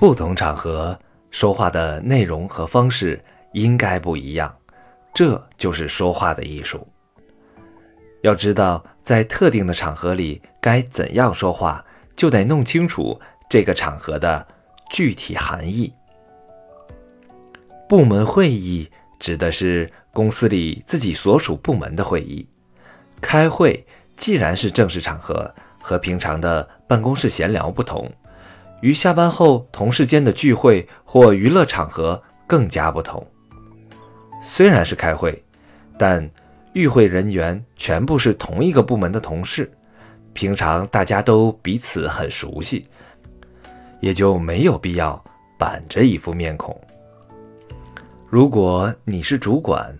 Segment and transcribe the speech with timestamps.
[0.00, 0.98] 不同场合
[1.30, 4.50] 说话的内容和方式应该不一样，
[5.12, 6.88] 这就是说话的艺术。
[8.22, 11.84] 要知道，在特定的场合里该怎样说话，
[12.16, 14.46] 就得弄清楚这个场合的
[14.90, 15.92] 具体含义。
[17.86, 22.48] 部门会议指的是公司里自己所属部门的会议。
[23.20, 23.86] 开会
[24.16, 28.10] 既然是正式场合，和平常的办公室闲聊不同。
[28.80, 33.26] 与下班后同事间的聚会或娱乐场合更加不同。
[34.42, 35.42] 虽然是开会，
[35.98, 36.28] 但
[36.72, 39.70] 与会人员全部是同一个部门的同事，
[40.32, 42.86] 平常大家都彼此很熟悉，
[44.00, 45.22] 也就没有必要
[45.58, 46.78] 板着一副面孔。
[48.28, 49.94] 如果你是主管，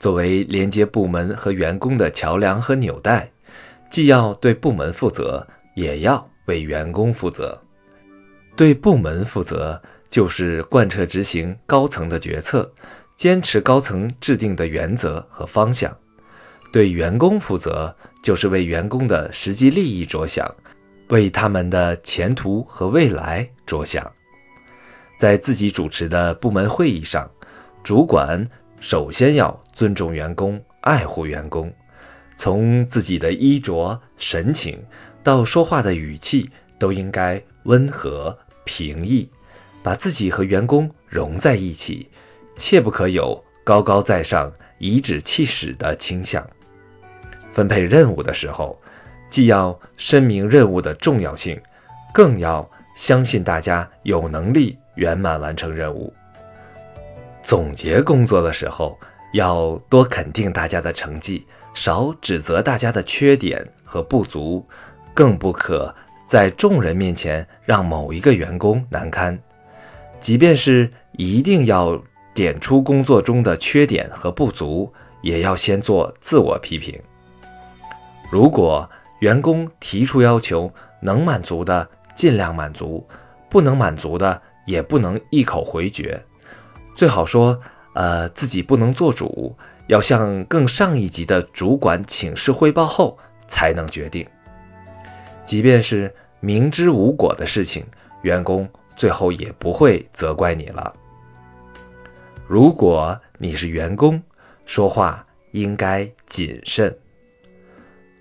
[0.00, 3.30] 作为连接部门和员工的桥梁和纽带，
[3.90, 7.60] 既要对部门负责，也要为员工负责。
[8.56, 12.72] 对部门负责，就是贯彻执行高层的决策，
[13.16, 15.90] 坚持高层制定的原则和方向；
[16.72, 20.50] 对员工负责，就是为员工的实际利益着想，
[21.08, 24.10] 为他们的前途和未来着想。
[25.18, 27.30] 在自己主持的部门会议上，
[27.82, 28.48] 主管
[28.80, 31.72] 首先要尊重员工，爱护员工，
[32.36, 34.82] 从自己的衣着、神情
[35.22, 38.36] 到说话的语气，都应该温和。
[38.66, 39.26] 平易，
[39.82, 42.10] 把自己和员工融在一起，
[42.58, 46.46] 切不可有高高在上、颐指气使的倾向。
[47.54, 48.78] 分配任务的时候，
[49.30, 51.58] 既要深明任务的重要性，
[52.12, 56.12] 更要相信大家有能力圆满完成任务。
[57.42, 58.98] 总结工作的时候，
[59.32, 64.66] 要多肯定大家的成绩，少指责大家的缺点和不足，
[65.14, 65.94] 更不可。
[66.26, 69.38] 在众人面前让某一个员工难堪，
[70.20, 72.02] 即便是一定要
[72.34, 74.92] 点出工作中的缺点和不足，
[75.22, 77.00] 也要先做自我批评。
[78.30, 78.88] 如果
[79.20, 80.70] 员工提出要求，
[81.00, 83.06] 能满足的尽量满足，
[83.48, 86.20] 不能满足的也不能一口回绝，
[86.96, 87.58] 最好说，
[87.94, 93.16] 呃，自己不能做主，要向更上一级的主管请示汇报后
[93.46, 94.26] 才能决定。
[95.46, 97.86] 即便是明知无果的事情，
[98.22, 100.92] 员工最后也不会责怪你了。
[102.46, 104.20] 如果你是员工，
[104.64, 106.94] 说话应该谨慎。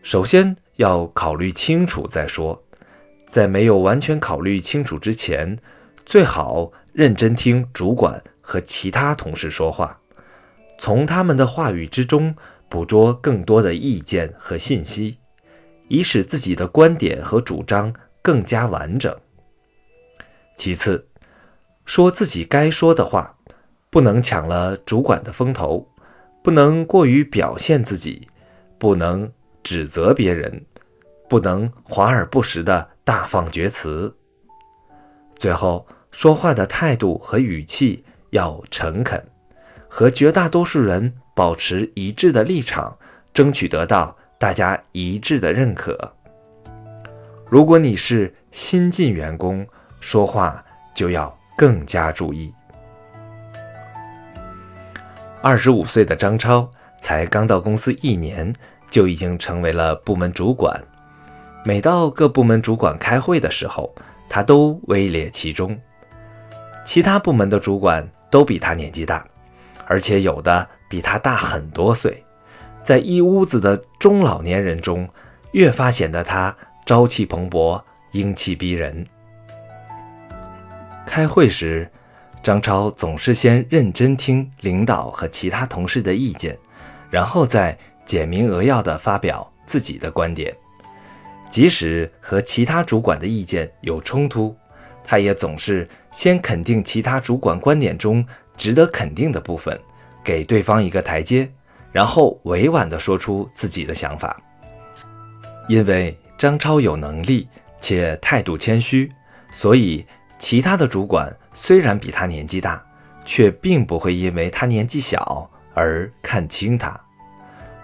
[0.03, 2.63] 首先要考虑清楚再说，
[3.27, 5.57] 在没有完全考虑清楚之前，
[6.05, 9.99] 最好认真听主管和其他同事说话，
[10.77, 12.35] 从他们的话语之中
[12.69, 15.17] 捕捉更多的意见和信息。
[15.87, 19.15] 以使自己的观点和主张更加完整。
[20.57, 21.07] 其次，
[21.85, 23.35] 说自己该说的话，
[23.89, 25.87] 不能抢了主管的风头，
[26.43, 28.27] 不能过于表现自己，
[28.77, 29.31] 不能
[29.63, 30.65] 指责别人，
[31.29, 34.15] 不能华而不实的大放厥词。
[35.37, 39.21] 最后，说话的态度和语气要诚恳，
[39.89, 42.97] 和绝大多数人保持一致的立场，
[43.33, 44.15] 争取得到。
[44.37, 46.13] 大家一致的认可。
[47.47, 49.65] 如果你是新进员工，
[49.99, 50.63] 说话
[50.93, 52.53] 就要更加注意。
[55.41, 56.67] 二十五岁的张超
[56.99, 58.51] 才刚到公司一年，
[58.89, 60.83] 就已经成为了部门主管。
[61.63, 63.93] 每到各部门主管开会的时候，
[64.27, 65.79] 他都位列其中。
[66.83, 69.23] 其他部门的主管都比他年纪大，
[69.85, 72.24] 而且有的比他大很多岁。
[72.85, 75.09] 在一屋子的中老年人中，
[75.53, 77.81] 越发显得他朝气蓬勃、
[78.11, 79.03] 英气逼人。
[81.03, 81.89] 开会时，
[82.43, 86.55] 张超总是先认真听领导和其他同事的意见，
[87.09, 87.75] 然后再
[88.05, 90.55] 简明扼要地发表自己的观点。
[91.49, 94.55] 即使和其他主管的意见有冲突，
[95.03, 98.23] 他也总是先肯定其他主管观点中
[98.55, 99.75] 值得肯定的部分，
[100.23, 101.49] 给对方一个台阶。
[101.95, 104.35] 然后委婉地说出自己的想法。
[105.69, 107.47] 因为张超有能力
[107.79, 109.09] 且态度谦虚，
[109.49, 110.05] 所以
[110.37, 112.85] 其他的主管虽然比他年纪大，
[113.23, 116.99] 却并不会因为他年纪小而看轻他。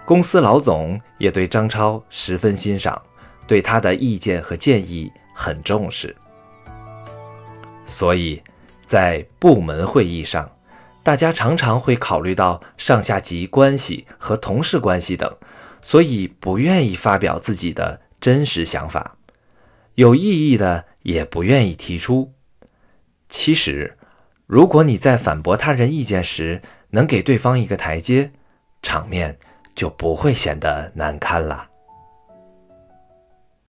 [0.04, 3.00] 公司老总也对张超十分欣赏，
[3.46, 6.14] 对他的意见和建议很重视。
[7.86, 8.42] 所以，
[8.84, 10.46] 在部门会议上。
[11.02, 15.36] 大家常常会考虑到上下级关系和同事关系等，
[15.82, 19.16] 所以不愿意发表自己的真实想法，
[19.96, 22.32] 有异议的也不愿意提出。
[23.28, 23.98] 其实，
[24.46, 28.30] 如果你在反驳他人意见时能给对方一个台阶，
[28.80, 29.38] 场面
[29.74, 31.70] 就不会显得难堪了。